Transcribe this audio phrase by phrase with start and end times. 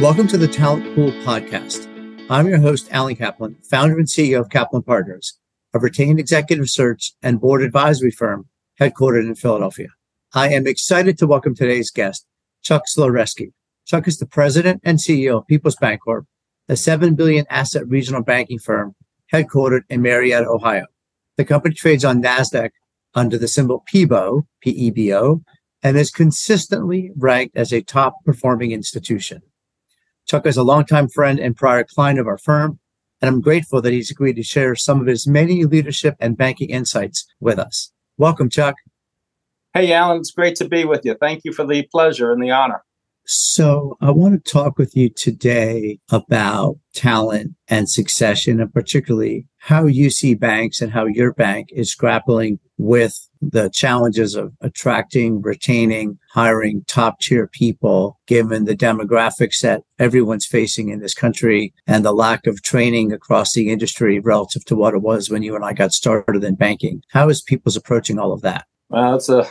[0.00, 1.88] Welcome to the Talent Pool Podcast.
[2.30, 5.36] I'm your host, Alan Kaplan, founder and CEO of Kaplan Partners,
[5.74, 8.48] a retained executive search and board advisory firm
[8.80, 9.88] headquartered in Philadelphia.
[10.32, 12.24] I am excited to welcome today's guest,
[12.62, 13.50] Chuck Sulerzyski.
[13.86, 16.26] Chuck is the president and CEO of Peoples Bancorp,
[16.68, 18.94] a 7 billion asset regional banking firm
[19.32, 20.86] headquartered in Marietta, Ohio.
[21.38, 22.70] The company trades on NASDAQ
[23.16, 25.42] under the symbol PEBO, P-E-B-O,
[25.82, 29.42] and is consistently ranked as a top performing institution.
[30.28, 32.78] Chuck is a longtime friend and prior client of our firm,
[33.22, 36.68] and I'm grateful that he's agreed to share some of his many leadership and banking
[36.68, 37.92] insights with us.
[38.18, 38.74] Welcome, Chuck.
[39.72, 41.16] Hey, Alan, it's great to be with you.
[41.18, 42.84] Thank you for the pleasure and the honor.
[43.30, 49.84] So, I want to talk with you today about talent and succession, and particularly how
[49.84, 56.18] you see banks and how your bank is grappling with the challenges of attracting, retaining,
[56.32, 62.12] hiring top tier people, given the demographics that everyone's facing in this country and the
[62.12, 65.74] lack of training across the industry relative to what it was when you and I
[65.74, 67.02] got started in banking.
[67.10, 68.64] How is people's approaching all of that?
[68.90, 69.44] Well, it's a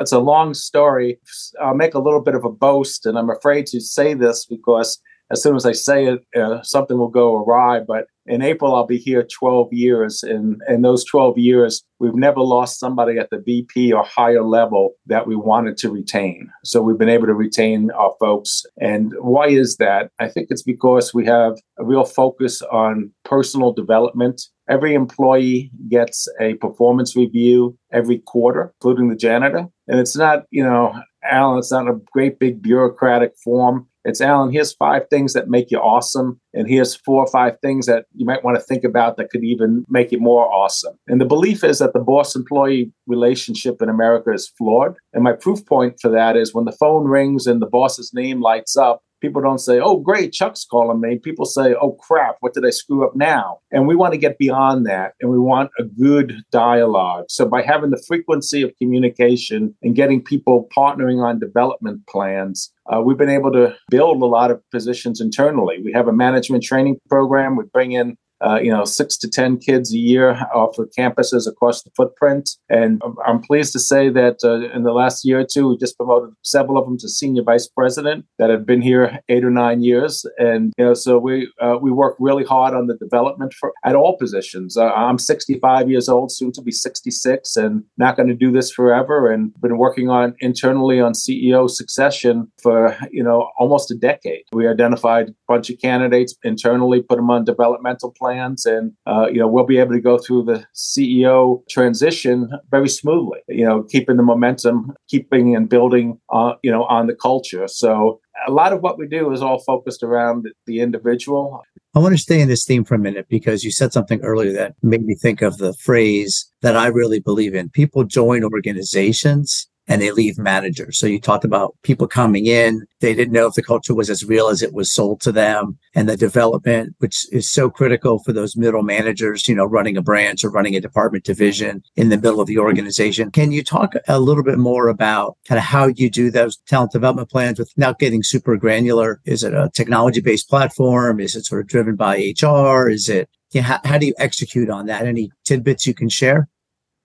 [0.00, 1.18] it's a long story.
[1.60, 5.00] I'll make a little bit of a boast, and I'm afraid to say this because
[5.34, 7.80] as soon as I say it, uh, something will go awry.
[7.80, 10.22] But in April, I'll be here 12 years.
[10.22, 14.92] And in those 12 years, we've never lost somebody at the VP or higher level
[15.06, 16.48] that we wanted to retain.
[16.64, 18.62] So we've been able to retain our folks.
[18.80, 20.10] And why is that?
[20.20, 24.40] I think it's because we have a real focus on personal development.
[24.70, 29.66] Every employee gets a performance review every quarter, including the janitor.
[29.88, 33.88] And it's not, you know, Alan, it's not a great big bureaucratic form.
[34.04, 36.40] It's Alan, here's five things that make you awesome.
[36.52, 39.44] And here's four or five things that you might want to think about that could
[39.44, 40.98] even make it more awesome.
[41.08, 44.96] And the belief is that the boss employee relationship in America is flawed.
[45.12, 48.40] And my proof point for that is when the phone rings and the boss's name
[48.40, 51.18] lights up, People don't say, oh, great, Chuck's calling me.
[51.18, 53.60] People say, oh, crap, what did I screw up now?
[53.70, 57.24] And we want to get beyond that and we want a good dialogue.
[57.30, 63.00] So, by having the frequency of communication and getting people partnering on development plans, uh,
[63.00, 65.78] we've been able to build a lot of positions internally.
[65.82, 67.56] We have a management training program.
[67.56, 71.48] We bring in uh, you know, six to 10 kids a year off of campuses
[71.48, 72.50] across the footprint.
[72.68, 75.96] And I'm pleased to say that uh, in the last year or two, we just
[75.96, 79.82] promoted several of them to senior vice president that have been here eight or nine
[79.82, 80.26] years.
[80.38, 83.96] And, you know, so we, uh, we work really hard on the development for, at
[83.96, 84.76] all positions.
[84.76, 88.70] Uh, I'm 65 years old, soon to be 66, and not going to do this
[88.70, 89.32] forever.
[89.32, 94.42] And been working on internally on CEO succession for, you know, almost a decade.
[94.52, 99.26] We identified a bunch of candidates internally, put them on developmental plans plans, and uh,
[99.30, 103.40] you know we'll be able to go through the CEO transition very smoothly.
[103.48, 107.68] You know, keeping the momentum, keeping and building, uh, you know, on the culture.
[107.68, 111.62] So a lot of what we do is all focused around the individual.
[111.94, 114.52] I want to stay in this theme for a minute because you said something earlier
[114.52, 117.68] that made me think of the phrase that I really believe in.
[117.70, 120.98] People join organizations and they leave managers.
[120.98, 122.86] So you talked about people coming in.
[123.00, 125.78] They didn't know if the culture was as real as it was sold to them
[125.94, 130.02] and the development, which is so critical for those middle managers, you know, running a
[130.02, 133.30] branch or running a department division in the middle of the organization.
[133.30, 136.92] Can you talk a little bit more about kind of how you do those talent
[136.92, 139.20] development plans without getting super granular?
[139.24, 141.20] Is it a technology based platform?
[141.20, 142.88] Is it sort of driven by HR?
[142.88, 145.06] Is it, how, how do you execute on that?
[145.06, 146.48] Any tidbits you can share?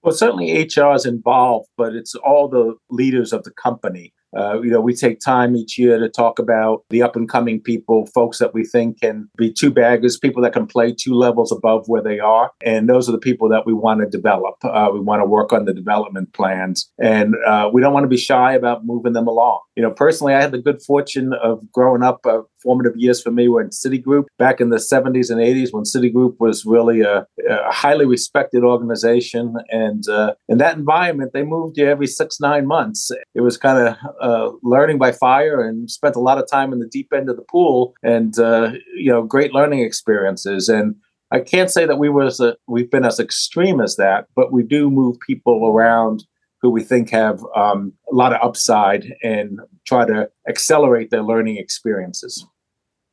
[0.01, 4.13] Well, certainly HR is involved, but it's all the leaders of the company.
[4.35, 7.59] Uh, you know, we take time each year to talk about the up and coming
[7.59, 11.51] people, folks that we think can be two baggers, people that can play two levels
[11.51, 12.51] above where they are.
[12.63, 14.55] And those are the people that we want to develop.
[14.63, 16.91] Uh, we want to work on the development plans.
[16.99, 19.61] And uh, we don't want to be shy about moving them along.
[19.75, 23.31] You know, personally, I had the good fortune of growing up uh, formative years for
[23.31, 27.25] me were in Citigroup back in the 70s and 80s when Citigroup was really a,
[27.49, 29.55] a highly respected organization.
[29.69, 33.11] And uh, in that environment, they moved you every six, nine months.
[33.35, 36.79] It was kind of uh, learning by fire and spent a lot of time in
[36.79, 40.69] the deep end of the pool and, uh, you know, great learning experiences.
[40.69, 40.95] And
[41.31, 44.63] I can't say that we was a, we've been as extreme as that, but we
[44.63, 46.23] do move people around
[46.61, 51.57] who we think have um, a lot of upside and try to accelerate their learning
[51.57, 52.45] experiences.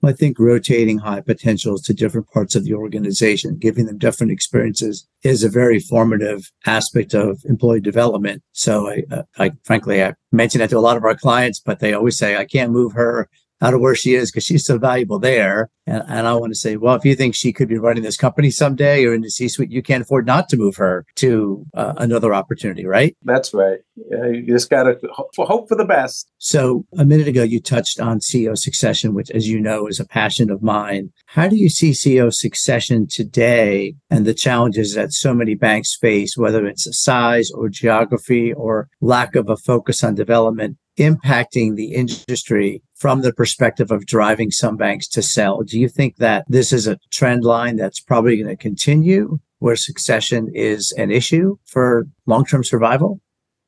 [0.04, 5.08] I think rotating high potentials to different parts of the organization, giving them different experiences
[5.22, 8.43] is a very formative aspect of employee development.
[8.52, 9.04] So I,
[9.38, 12.37] I frankly, I mention that to a lot of our clients, but they always say,
[12.37, 13.28] I can't move her
[13.60, 15.70] out of where she is because she's so valuable there.
[15.86, 18.16] And, and I want to say, well, if you think she could be running this
[18.16, 21.64] company someday or in the C suite, you can't afford not to move her to
[21.74, 23.16] uh, another opportunity, right?
[23.22, 23.78] That's right.
[24.10, 24.98] Yeah, you just got to
[25.36, 26.30] hope for the best.
[26.38, 30.06] So a minute ago, you touched on CEO succession, which, as you know, is a
[30.06, 31.12] passion of mine.
[31.26, 36.36] How do you see CEO succession today and the challenges that so many banks face,
[36.36, 40.76] whether it's size or geography or lack of a focus on development?
[40.98, 45.62] impacting the industry from the perspective of driving some banks to sell.
[45.62, 49.76] Do you think that this is a trend line that's probably going to continue where
[49.76, 53.20] succession is an issue for long-term survival?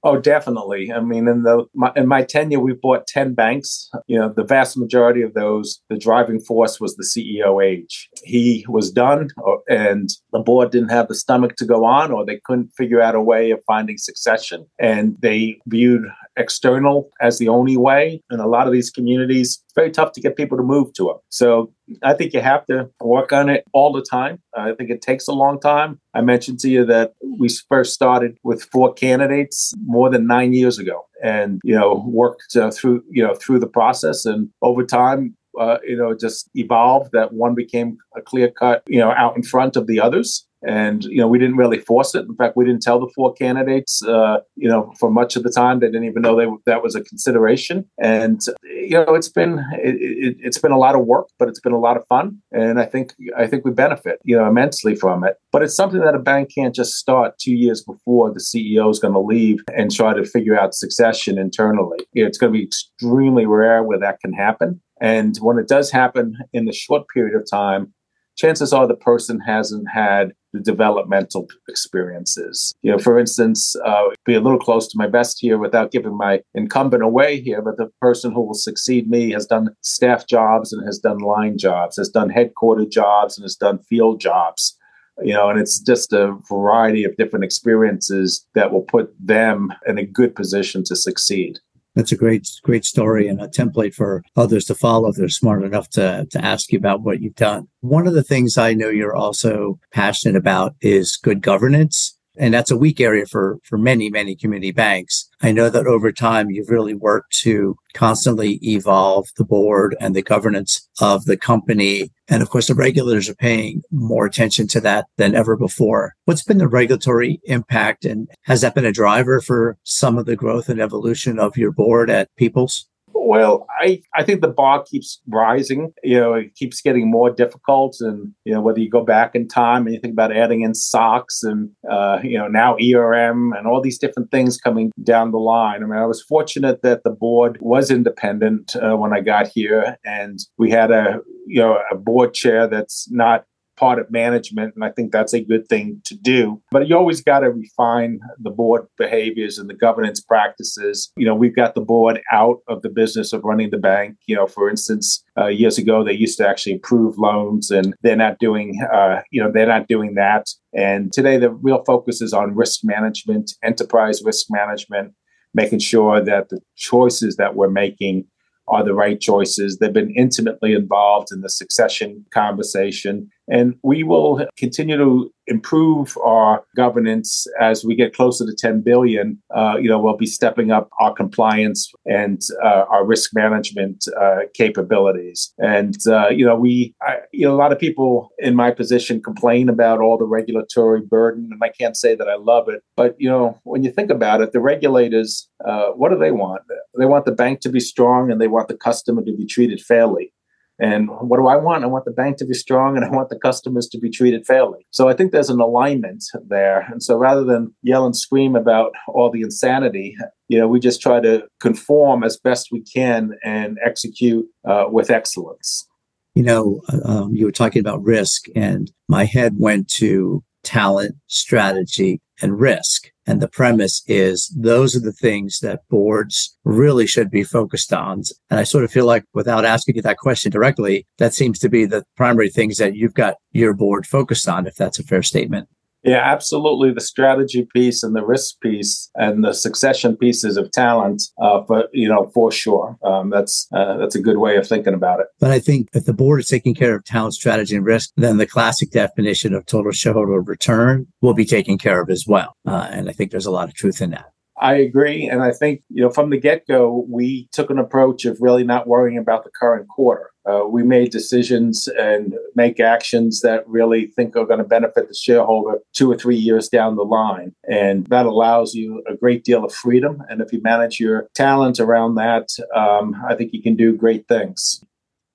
[0.05, 0.93] Oh, definitely.
[0.93, 3.91] I mean, in the my, in my tenure, we bought ten banks.
[4.07, 8.09] You know, the vast majority of those, the driving force was the CEO age.
[8.23, 12.25] He was done, or, and the board didn't have the stomach to go on, or
[12.25, 16.05] they couldn't figure out a way of finding succession, and they viewed
[16.39, 18.23] external as the only way.
[18.31, 21.05] In a lot of these communities, it's very tough to get people to move to
[21.05, 21.17] them.
[21.29, 24.41] So I think you have to work on it all the time.
[24.57, 26.01] I think it takes a long time.
[26.15, 30.79] I mentioned to you that we first started with four candidates more than nine years
[30.79, 35.37] ago, and you know worked uh, through you know through the process, and over time
[35.59, 39.43] uh, you know, just evolved that one became a clear cut, you know, out in
[39.43, 40.47] front of the others.
[40.67, 42.27] And, you know, we didn't really force it.
[42.27, 45.51] In fact, we didn't tell the four candidates, uh, you know, for much of the
[45.51, 47.89] time, they didn't even know they, that was a consideration.
[47.99, 51.61] And, you know, it's been, it, it, has been a lot of work, but it's
[51.61, 52.39] been a lot of fun.
[52.53, 55.37] And I think, I think we benefit, you know, immensely from it.
[55.53, 58.99] But it's something that a bank can't just start two years before the CEO is
[58.99, 61.99] going to leave and try to figure out succession internally.
[62.15, 64.81] It's going to be extremely rare where that can happen.
[65.01, 67.93] And when it does happen in the short period of time,
[68.39, 72.75] chances are the person hasn't had the developmental experiences.
[72.83, 76.17] You know, for instance, uh, be a little close to my best here without giving
[76.17, 80.73] my incumbent away here, but the person who will succeed me has done staff jobs
[80.73, 84.77] and has done line jobs, has done headquarter jobs and has done field jobs.
[85.21, 89.99] You know, and it's just a variety of different experiences that will put them in
[89.99, 91.59] a good position to succeed
[91.99, 95.91] that's a great, great story and a template for others to follow they're smart enough
[95.91, 97.67] to, to ask you about what you've done.
[97.81, 102.17] One of the things I know you're also passionate about is good governance.
[102.39, 105.29] And that's a weak area for, for many, many community banks.
[105.43, 110.23] I know that over time, you've really worked to constantly evolve the board and the
[110.23, 112.11] governance of the company.
[112.29, 116.15] And of course, the regulators are paying more attention to that than ever before.
[116.25, 120.37] What's been the regulatory impact and has that been a driver for some of the
[120.37, 122.89] growth and evolution of your board at People's?
[123.29, 125.93] Well, I, I think the bar keeps rising.
[126.03, 127.99] You know, it keeps getting more difficult.
[128.01, 130.75] And, you know, whether you go back in time and you think about adding in
[130.75, 135.37] SOX and, uh, you know, now ERM and all these different things coming down the
[135.37, 135.83] line.
[135.83, 139.99] I mean, I was fortunate that the board was independent uh, when I got here
[140.07, 143.45] and we had a, you know, a board chair that's not
[143.79, 144.75] part of management.
[144.75, 146.61] And I think that's a good thing to do.
[146.71, 151.13] But you always got to refine the board behaviors and the governance practices.
[151.17, 154.17] You know, we've got the board out of the business of running the bank.
[154.27, 158.17] You know, for instance, uh, years ago, they used to actually approve loans and they're
[158.17, 160.47] not doing, uh, you know, they're not doing that.
[160.75, 165.15] And today the real focus is on risk management, enterprise risk management,
[165.55, 168.25] making sure that the choices that we're making
[168.69, 169.79] are the right choices.
[169.79, 173.31] They've been intimately involved in the succession conversation.
[173.51, 179.43] And we will continue to improve our governance as we get closer to 10 billion.
[179.55, 184.41] Uh, you know, we'll be stepping up our compliance and uh, our risk management uh,
[184.55, 185.53] capabilities.
[185.59, 189.23] And uh, you know, we, I, you know, a lot of people in my position
[189.23, 192.83] complain about all the regulatory burden, and I can't say that I love it.
[192.97, 196.63] But you know, when you think about it, the regulators, uh, what do they want?
[196.99, 199.81] They want the bank to be strong, and they want the customer to be treated
[199.81, 200.33] fairly.
[200.81, 201.83] And what do I want?
[201.83, 204.47] I want the bank to be strong and I want the customers to be treated
[204.47, 204.87] fairly.
[204.91, 206.87] So I think there's an alignment there.
[206.91, 210.17] And so rather than yell and scream about all the insanity,
[210.47, 215.11] you know, we just try to conform as best we can and execute uh, with
[215.11, 215.87] excellence.
[216.35, 222.21] You know, um, you were talking about risk, and my head went to talent, strategy,
[222.41, 223.11] and risk.
[223.27, 228.23] And the premise is those are the things that boards really should be focused on.
[228.49, 231.69] And I sort of feel like without asking you that question directly, that seems to
[231.69, 235.23] be the primary things that you've got your board focused on, if that's a fair
[235.23, 235.69] statement.
[236.09, 236.91] Yeah, absolutely.
[236.91, 241.91] The strategy piece and the risk piece and the succession pieces of talent, uh, but
[241.93, 245.27] you know, for sure, um, that's uh, that's a good way of thinking about it.
[245.39, 248.39] But I think if the board is taking care of talent, strategy, and risk, then
[248.39, 252.57] the classic definition of total shareholder return will be taken care of as well.
[252.67, 254.33] Uh, and I think there's a lot of truth in that.
[254.61, 255.29] I agree.
[255.29, 258.65] And I think, you know, from the get go, we took an approach of really
[258.65, 260.31] not worrying about the current quarter.
[260.49, 265.15] Uh, we made decisions and make actions that really think are going to benefit the
[265.15, 267.55] shareholder two or three years down the line.
[267.71, 270.23] And that allows you a great deal of freedom.
[270.29, 274.27] And if you manage your talent around that, um, I think you can do great
[274.27, 274.83] things.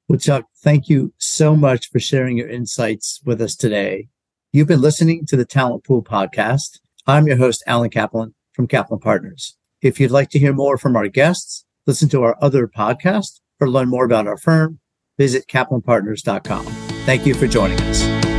[0.10, 4.08] Well, Chuck, thank you so much for sharing your insights with us today.
[4.52, 6.80] You've been listening to the Talent Pool podcast.
[7.08, 9.58] I'm your host, Alan Kaplan from Kaplan Partners.
[9.82, 13.70] If you'd like to hear more from our guests, listen to our other podcasts, or
[13.70, 14.80] learn more about our firm,
[15.18, 16.66] visit kaplanpartners.com.
[17.06, 18.33] Thank you for joining us.